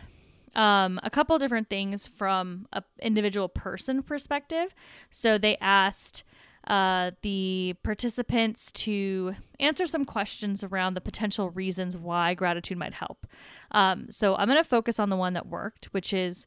[0.54, 4.74] um, a couple different things from a individual person perspective.
[5.10, 6.24] So they asked
[6.66, 13.26] uh, the participants to answer some questions around the potential reasons why gratitude might help.
[13.70, 16.46] Um, so I'm going to focus on the one that worked, which is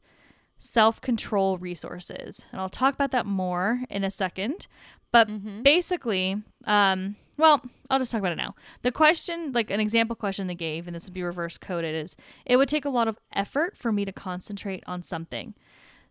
[0.58, 2.44] self control resources.
[2.52, 4.66] And I'll talk about that more in a second.
[5.12, 5.62] But Mhm.
[5.64, 8.54] basically, um, well, I'll just talk about it now.
[8.82, 12.14] The question, like an example question they gave, and this would be reverse coded, is
[12.46, 15.54] it would take a lot of effort for me to concentrate on something.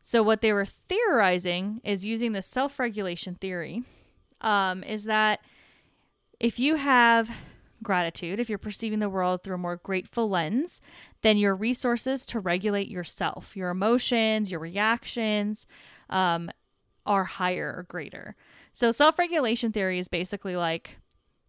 [0.02, 3.84] So what they were theorizing is using the self-regulation theory,
[4.42, 5.42] um, is that
[6.40, 7.30] if you have
[7.84, 10.82] gratitude, if you're perceiving the world through a more grateful lens,
[11.22, 15.68] then your resources to regulate yourself, your emotions, your reactions,
[16.10, 16.50] um,
[17.06, 18.36] are higher or greater.
[18.74, 20.98] So self regulation theory is basically like,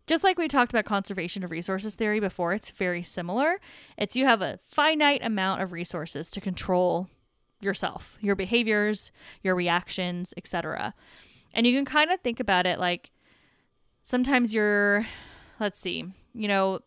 [0.07, 3.61] just like we talked about conservation of resources theory before, it's very similar.
[3.96, 7.09] It's you have a finite amount of resources to control
[7.61, 10.94] yourself, your behaviors, your reactions, etc.
[11.53, 13.11] And you can kind of think about it like
[14.05, 15.07] sometimes you're,
[15.59, 16.81] let's see, you know,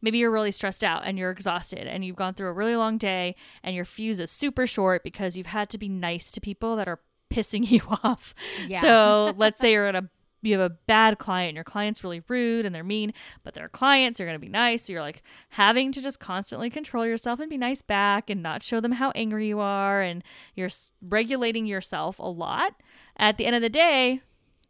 [0.00, 2.98] maybe you're really stressed out and you're exhausted and you've gone through a really long
[2.98, 6.76] day and your fuse is super short because you've had to be nice to people
[6.76, 8.34] that are pissing you off.
[8.66, 8.80] Yeah.
[8.80, 10.08] So let's say you're at a
[10.42, 13.12] you have a bad client, and your client's really rude and they're mean,
[13.44, 14.84] but they're clients, you're going to be nice.
[14.84, 18.62] So you're like having to just constantly control yourself and be nice back and not
[18.62, 20.02] show them how angry you are.
[20.02, 20.22] And
[20.54, 22.74] you're regulating yourself a lot.
[23.16, 24.20] At the end of the day,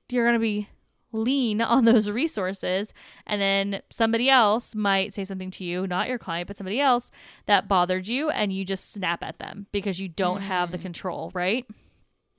[0.08, 0.68] you're going to be
[1.12, 2.92] lean on those resources.
[3.26, 7.10] And then somebody else might say something to you, not your client, but somebody else
[7.46, 8.30] that bothered you.
[8.30, 10.82] And you just snap at them because you don't have the mm.
[10.82, 11.66] control, right?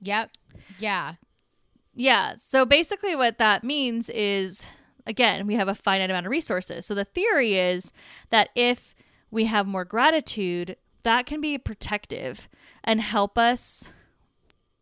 [0.00, 0.30] Yep.
[0.78, 1.12] Yeah.
[1.94, 2.34] Yeah.
[2.36, 4.66] So basically, what that means is
[5.06, 6.86] again, we have a finite amount of resources.
[6.86, 7.92] So the theory is
[8.30, 8.94] that if
[9.30, 12.48] we have more gratitude, that can be protective
[12.82, 13.90] and help us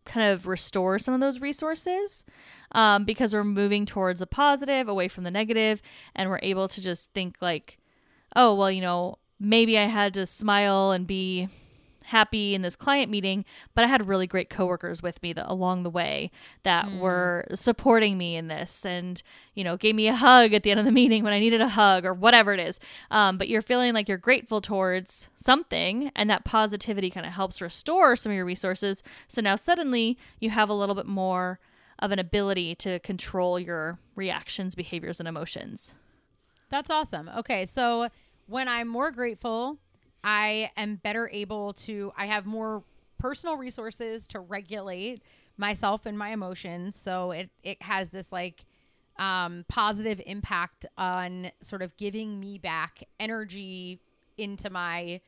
[0.04, 2.24] kind of restore some of those resources
[2.72, 5.82] um, because we're moving towards a positive, away from the negative,
[6.14, 7.78] and we're able to just think like,
[8.34, 11.48] oh, well, you know, maybe I had to smile and be
[12.04, 15.82] happy in this client meeting, but I had really great coworkers with me that, along
[15.82, 16.30] the way
[16.62, 19.22] that were supporting me in this and,
[19.54, 21.60] you know, gave me a hug at the end of the meeting when I needed
[21.60, 22.80] a hug or whatever it is.
[23.10, 27.60] Um, but you're feeling like you're grateful towards something, and that positivity kind of helps
[27.60, 29.02] restore some of your resources.
[29.28, 31.58] So now suddenly you have a little bit more
[31.98, 35.94] of an ability to control your reactions, behaviors, and emotions.
[36.68, 37.30] That's awesome.
[37.36, 38.08] Okay, so
[38.46, 39.78] when I'm more grateful,
[40.24, 42.82] I am better able to I have more
[43.18, 45.22] personal resources to regulate
[45.56, 46.96] myself and my emotions.
[46.96, 48.64] So it it has this like
[49.18, 54.00] um positive impact on sort of giving me back energy
[54.38, 55.20] into my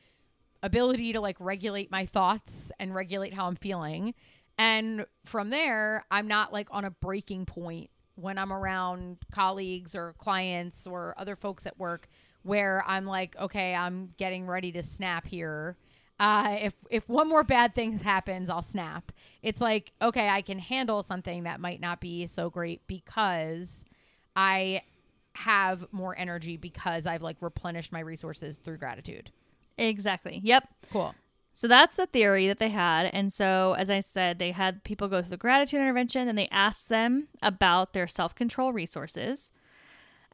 [0.63, 4.13] ability to like regulate my thoughts and regulate how I'm feeling.
[4.57, 10.13] And from there, I'm not like on a breaking point when I'm around colleagues or
[10.17, 12.07] clients or other folks at work
[12.45, 15.75] where I'm like, okay, I'm getting ready to snap here.
[16.19, 19.11] Uh, if if one more bad thing happens, I'll snap.
[19.41, 23.83] It's like, okay, I can handle something that might not be so great because
[24.35, 24.83] I
[25.33, 29.31] have more energy because I've like replenished my resources through gratitude.
[29.77, 30.39] Exactly.
[30.43, 30.67] Yep.
[30.91, 31.15] Cool.
[31.51, 33.09] So that's the theory that they had.
[33.13, 36.49] And so, as I said, they had people go through the gratitude intervention and they
[36.49, 39.51] asked them about their self control resources.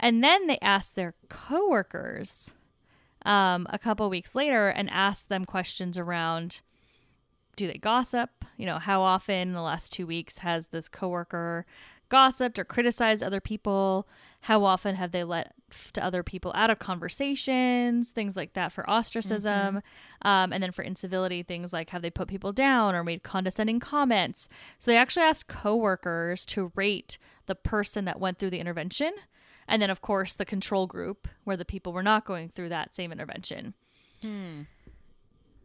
[0.01, 2.53] And then they asked their coworkers
[3.23, 6.61] um, a couple weeks later and asked them questions around
[7.55, 8.29] do they gossip?
[8.57, 11.65] You know, how often in the last two weeks has this coworker
[12.09, 14.07] gossiped or criticized other people?
[14.41, 15.53] How often have they let
[15.93, 18.09] to other people out of conversations?
[18.09, 19.81] Things like that for ostracism.
[20.23, 23.79] Um, and then for incivility, things like have they put people down or made condescending
[23.79, 24.49] comments?
[24.79, 29.11] So they actually asked coworkers to rate the person that went through the intervention.
[29.71, 32.93] And then, of course, the control group where the people were not going through that
[32.93, 33.73] same intervention.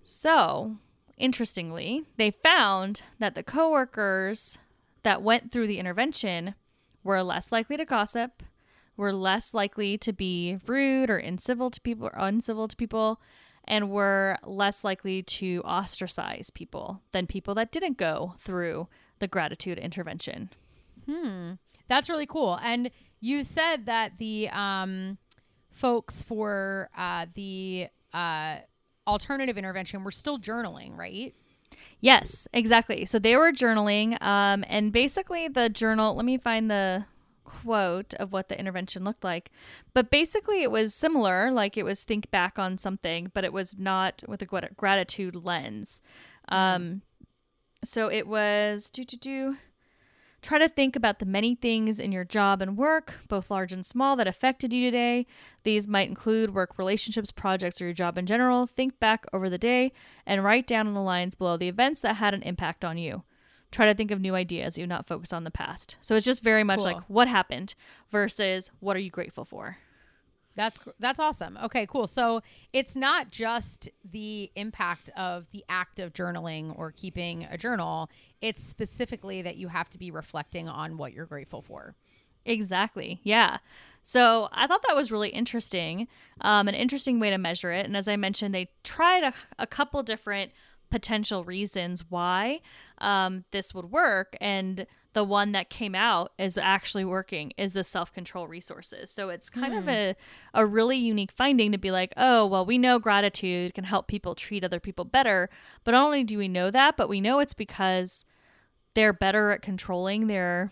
[0.05, 0.77] So,
[1.19, 4.59] interestingly, they found that the coworkers
[5.03, 6.55] that went through the intervention
[7.03, 8.45] were less likely to gossip,
[8.97, 13.21] were less likely to be rude or incivil to people or uncivil to people,
[13.65, 18.87] and were less likely to ostracize people than people that didn't go through
[19.19, 20.51] the gratitude intervention.
[21.07, 21.55] Hmm.
[21.89, 22.59] That's really cool.
[22.63, 25.19] And you said that the um,
[25.71, 28.59] folks for uh, the uh,
[29.07, 31.35] alternative intervention were still journaling, right?
[32.01, 33.05] Yes, exactly.
[33.07, 36.15] So they were journaling, um, and basically the journal.
[36.15, 37.07] Let me find the
[37.45, 39.51] quote of what the intervention looked like.
[39.95, 41.51] But basically, it was similar.
[41.51, 46.01] Like it was think back on something, but it was not with a gratitude lens.
[46.49, 47.03] Um,
[47.83, 49.57] so it was do do do.
[50.47, 53.85] Try to think about the many things in your job and work, both large and
[53.85, 55.27] small, that affected you today.
[55.65, 58.65] These might include work relationships, projects, or your job in general.
[58.65, 59.91] Think back over the day
[60.25, 63.25] and write down on the lines below the events that had an impact on you.
[63.73, 64.79] try to think of new ideas.
[64.79, 65.97] You not focus on the past.
[66.01, 66.93] So it's just very much Cool.
[66.93, 67.75] like what happened
[68.13, 69.79] versus what are you grateful for.
[70.57, 71.59] That's that's awesome.
[71.65, 72.07] Okay, cool.
[72.07, 72.43] So
[72.73, 78.11] it's not just the impact of the act of journaling or keeping a journal.
[78.41, 81.95] It's specifically that you have to be reflecting on what you're grateful for.
[82.47, 83.21] Exactly.
[83.23, 83.59] Yeah.
[84.03, 86.07] So I thought that was really interesting,
[86.41, 87.87] um, an interesting way to measure it.
[87.87, 90.53] And as I mentioned, they tried a, a couple different
[90.91, 92.61] potential reasons why
[92.99, 94.37] um, this would work.
[94.41, 99.11] And the one that came out is actually working is the self control resources.
[99.11, 100.15] So it's kind of a,
[100.53, 104.35] a really unique finding to be like, oh, well, we know gratitude can help people
[104.35, 105.49] treat other people better.
[105.85, 108.27] But not only do we know that, but we know it's because
[108.93, 110.71] they're better at controlling their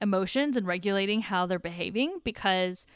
[0.00, 2.86] emotions and regulating how they're behaving because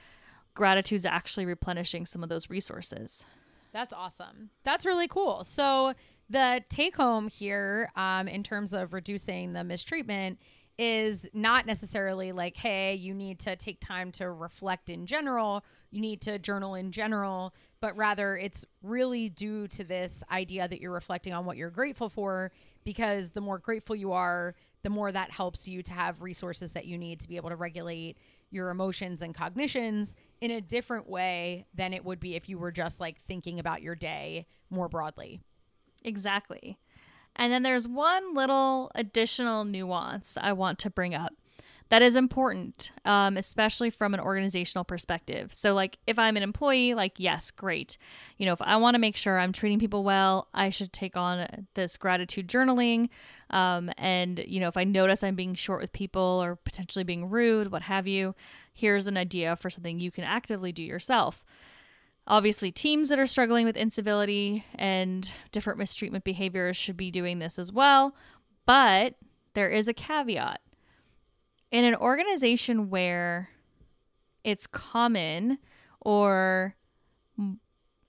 [0.55, 3.25] gratitude's actually replenishing some of those resources.
[3.73, 4.51] That's awesome.
[4.65, 5.45] That's really cool.
[5.45, 5.95] So
[6.29, 10.41] the take home here, um, in terms of reducing the mistreatment,
[10.79, 16.01] is not necessarily like, hey, you need to take time to reflect in general, you
[16.01, 20.93] need to journal in general, but rather it's really due to this idea that you're
[20.93, 22.53] reflecting on what you're grateful for,
[22.85, 26.87] because the more grateful you are, the more that helps you to have resources that
[26.87, 28.17] you need to be able to regulate
[28.51, 32.71] your emotions and cognitions in a different way than it would be if you were
[32.73, 35.41] just like thinking about your day more broadly.
[36.05, 36.79] Exactly.
[37.39, 41.33] And then there's one little additional nuance I want to bring up
[41.91, 45.55] that is important, um, especially from an organizational perspective.
[45.55, 47.97] So, like, if I'm an employee, like, yes, great.
[48.37, 51.17] You know, if I want to make sure I'm treating people well, I should take
[51.17, 53.09] on this gratitude journaling.
[53.51, 57.31] Um, and, you know, if I notice I'm being short with people or potentially being
[57.31, 58.35] rude, what have you,
[58.75, 61.43] here's an idea for something you can actively do yourself.
[62.29, 67.59] Obviously, teams that are struggling with incivility and different mistreatment behaviors should be doing this
[67.59, 68.15] as well.
[68.67, 69.15] But
[69.55, 70.61] there is a caveat.
[71.71, 73.49] In an organization where
[74.45, 75.59] it's common
[76.01, 76.77] or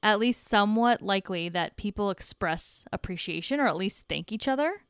[0.03, 4.81] at least somewhat likely that people express appreciation or at least thank each other,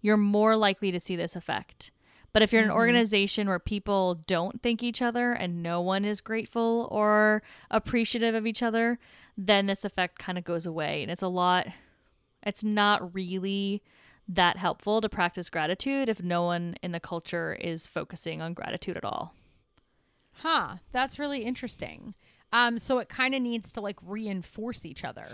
[0.00, 1.90] you're more likely to see this effect.
[2.32, 6.04] But if you're in an organization where people don't thank each other and no one
[6.04, 8.98] is grateful or appreciative of each other,
[9.36, 11.02] then this effect kind of goes away.
[11.02, 11.66] And it's a lot,
[12.44, 13.82] it's not really
[14.28, 18.96] that helpful to practice gratitude if no one in the culture is focusing on gratitude
[18.96, 19.34] at all.
[20.34, 22.14] Huh, that's really interesting.
[22.52, 25.26] Um so it kind of needs to like reinforce each other.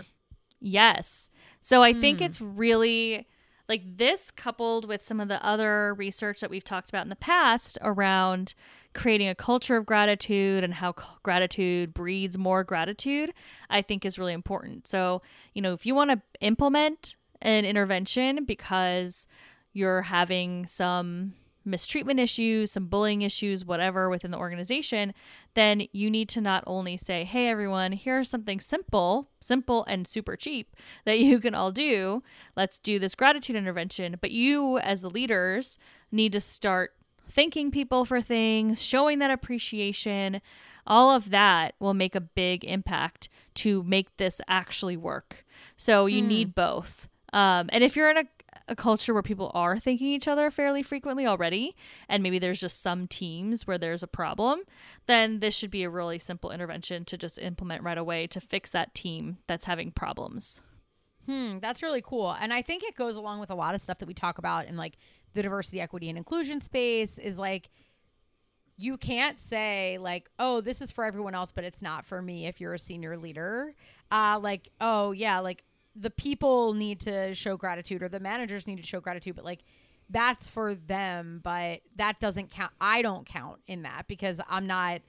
[0.59, 1.29] Yes.
[1.61, 2.23] So I think Hmm.
[2.25, 3.27] it's really
[3.69, 7.15] like this coupled with some of the other research that we've talked about in the
[7.15, 8.53] past around
[8.93, 13.33] creating a culture of gratitude and how gratitude breeds more gratitude,
[13.69, 14.87] I think is really important.
[14.87, 15.21] So,
[15.53, 19.27] you know, if you want to implement an intervention because
[19.73, 21.33] you're having some
[21.67, 25.13] mistreatment issues, some bullying issues, whatever within the organization,
[25.53, 30.35] then you need to not only say, hey, everyone, here's something simple, simple and super
[30.35, 30.75] cheap
[31.05, 32.23] that you can all do.
[32.55, 34.17] Let's do this gratitude intervention.
[34.19, 35.77] But you, as the leaders,
[36.11, 36.93] need to start
[37.29, 40.41] thanking people for things, showing that appreciation.
[40.85, 45.45] All of that will make a big impact to make this actually work.
[45.75, 46.27] So you Hmm.
[46.29, 47.09] need both.
[47.33, 48.23] Um, and if you're in a
[48.67, 51.75] a culture where people are thanking each other fairly frequently already,
[52.09, 54.61] and maybe there's just some teams where there's a problem,
[55.05, 58.69] then this should be a really simple intervention to just implement right away to fix
[58.71, 60.61] that team that's having problems.
[61.25, 62.31] Hmm, that's really cool.
[62.31, 64.65] And I think it goes along with a lot of stuff that we talk about
[64.65, 64.97] in like
[65.33, 67.69] the diversity, equity, and inclusion space is like
[68.77, 72.45] you can't say like, oh, this is for everyone else, but it's not for me
[72.45, 73.73] if you're a senior leader.
[74.09, 75.65] Uh like, oh yeah, like
[75.99, 79.59] the people need to show gratitude or the managers need to show gratitude, but like
[80.09, 82.71] that's for them, but that doesn't count.
[82.79, 85.01] I don't count in that because I'm not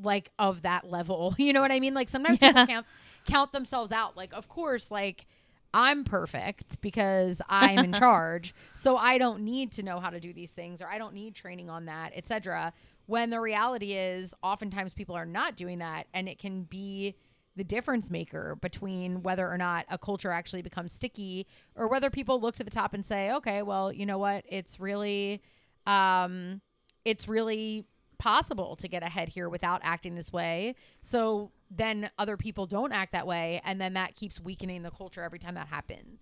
[0.00, 1.34] like of that level.
[1.38, 1.94] You know what I mean?
[1.94, 2.52] Like sometimes Yeah.
[2.52, 2.86] people count
[3.26, 4.16] count themselves out.
[4.16, 5.26] Like, of course, like
[5.74, 8.54] I'm perfect because I'm in charge.
[8.74, 11.34] So I don't need to know how to do these things or I don't need
[11.34, 12.72] training on that, etc.
[13.06, 17.16] When the reality is oftentimes people are not doing that and it can be
[17.58, 22.40] the difference maker between whether or not a culture actually becomes sticky or whether people
[22.40, 24.44] look to the top and say, "Okay, well, you know what?
[24.48, 25.42] It's really
[25.86, 26.62] um
[27.04, 27.84] it's really
[28.18, 30.74] possible to get ahead here without acting this way.
[31.02, 35.22] So then other people don't act that way and then that keeps weakening the culture
[35.22, 36.20] every time that happens.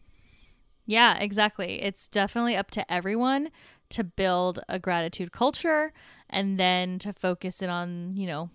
[0.85, 1.83] Yeah, exactly.
[1.83, 3.51] It's definitely up to everyone
[3.91, 5.93] to build a gratitude culture
[6.29, 8.51] and then to focus in on, you know,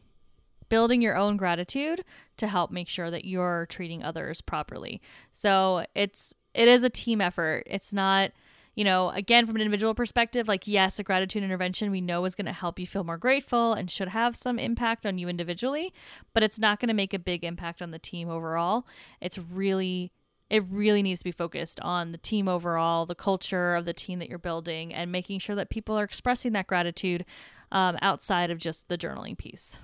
[0.72, 2.04] building your own gratitude
[2.38, 5.02] to help make sure that you're treating others properly.
[5.32, 7.64] So, it's it is a team effort.
[7.68, 8.32] It's not
[8.76, 12.36] you know, again, from an individual perspective, like, yes, a gratitude intervention we know is
[12.36, 15.94] going to help you feel more grateful and should have some impact on you individually,
[16.34, 18.88] but it's not going to make a big impact on the team overall.
[19.20, 20.14] It's really,
[20.50, 24.20] it really needs to be focused on the team overall, the culture of the team
[24.20, 27.26] that you're building, and making sure that people are expressing that gratitude
[27.74, 29.78] um, outside of just the journaling piece.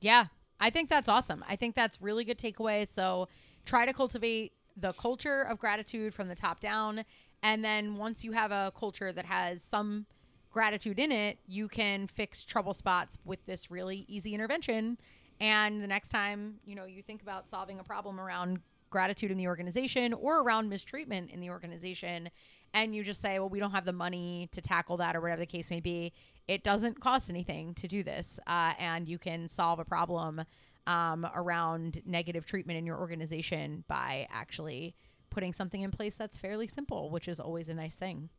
[0.00, 0.26] Yeah,
[0.60, 1.44] I think that's awesome.
[1.48, 2.86] I think that's really good takeaway.
[2.88, 3.28] So
[3.64, 7.04] try to cultivate the culture of gratitude from the top down.
[7.42, 10.06] And then once you have a culture that has some
[10.50, 14.98] gratitude in it, you can fix trouble spots with this really easy intervention.
[15.40, 18.60] And the next time, you know, you think about solving a problem around
[18.96, 22.30] gratitude in the organization or around mistreatment in the organization,
[22.72, 25.40] and you just say, well, we don't have the money to tackle that or whatever
[25.40, 26.14] the case may be,
[26.48, 28.40] it doesn't cost anything to do this.
[28.46, 30.42] Uh, and you can solve a problem
[30.86, 34.94] um, around negative treatment in your organization by actually
[35.28, 38.30] putting something in place that's fairly simple, which is always a nice thing.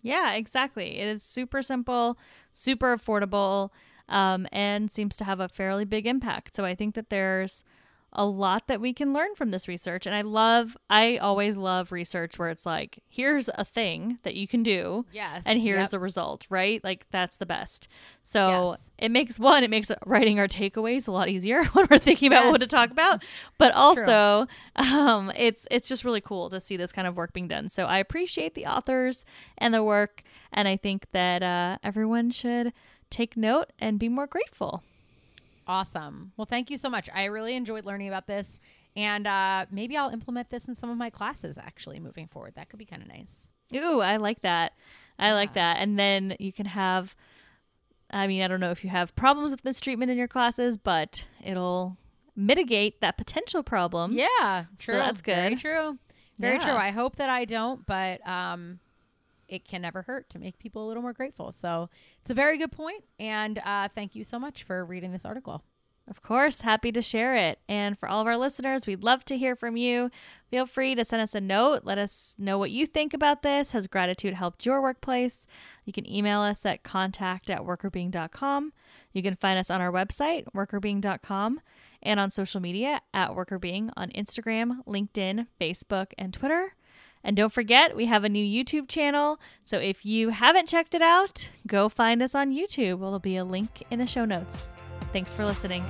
[0.00, 1.00] Yeah, exactly.
[1.00, 2.16] It is super simple,
[2.52, 3.70] super affordable,
[4.08, 6.54] um, and seems to have a fairly big impact.
[6.54, 7.64] So I think that there's
[8.12, 10.06] a lot that we can learn from this research.
[10.06, 14.48] And I love, I always love research where it's like, here's a thing that you
[14.48, 15.04] can do.
[15.12, 15.42] Yes.
[15.44, 15.90] And here's yep.
[15.90, 16.82] the result, right?
[16.82, 17.86] Like that's the best.
[18.22, 18.90] So Yes.
[18.98, 22.50] it makes one, it makes writing our takeaways a lot easier when we're thinking about
[22.50, 23.22] what to talk about.
[23.58, 24.46] But also,
[24.76, 27.68] um, it's it's just really cool to see this kind of work being done.
[27.68, 29.24] So I appreciate the authors
[29.58, 32.72] and the work, and I think that uh, everyone should
[33.10, 34.82] take note and be more grateful.
[35.68, 36.32] Awesome.
[36.36, 37.08] Well, thank you so much.
[37.14, 38.58] I really enjoyed learning about this.
[38.96, 42.54] And uh, maybe I'll implement this in some of my classes actually moving forward.
[42.56, 43.50] That could be kind of nice.
[43.74, 44.72] Ooh, I like that.
[45.18, 45.76] I like that.
[45.78, 47.14] And then you can have
[48.10, 51.26] I mean, I don't know if you have problems with mistreatment in your classes, but
[51.44, 51.98] it'll
[52.34, 54.12] mitigate that potential problem.
[54.12, 54.94] Yeah, So true.
[54.94, 55.58] that's Very good.
[55.58, 55.98] true.
[56.38, 56.64] Very Yeah.
[56.64, 56.72] true.
[56.72, 58.78] I hope that I don't, but um,
[59.48, 61.52] it can never hurt to make people a little more grateful.
[61.52, 61.88] So
[62.20, 65.62] it's a very good point, and uh, thank you so much for reading this article.
[66.10, 67.58] Of course, happy to share it.
[67.68, 70.10] And for all of our listeners, we'd love to hear from you.
[70.50, 71.84] Feel free to send us a note.
[71.84, 73.72] Let us know what you think about this.
[73.72, 75.46] Has gratitude helped your workplace?
[75.84, 78.72] You can email us at contact at workrbeeing.com.
[79.12, 81.60] You can find us on our website, workrbeeing.com,
[82.02, 86.74] and on social media at workrbeeing on Instagram, LinkedIn, Facebook, and Twitter.
[87.28, 89.38] And don't forget, we have a new YouTube channel.
[89.62, 93.00] So if you haven't checked it out, go find us on YouTube.
[93.00, 94.70] There'll be a link in the show notes.
[95.12, 95.84] Thanks for listening.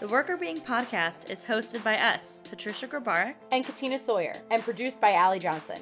[0.00, 5.00] The Workr Beeing podcast is hosted by us, Patricia Grabarek, And Katina Sawyer, and produced
[5.00, 5.78] by Allie Johnson.